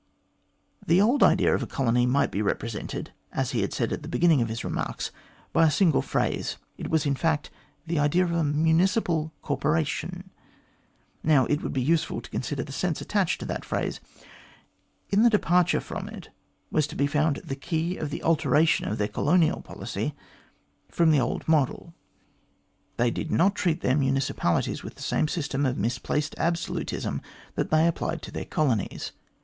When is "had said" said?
3.61-3.93